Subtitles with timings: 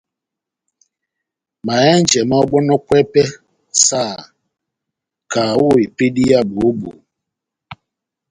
[1.65, 3.33] Mahɛ́njɛ máháhɔbɔnɔkwɛ pɛhɛ
[3.85, 6.97] sahakahá ó epédi yá bohó-bohó.